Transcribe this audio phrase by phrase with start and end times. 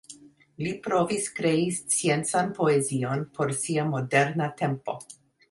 [0.61, 4.99] Li provis krei sciencan poezion por sia moderna tempo.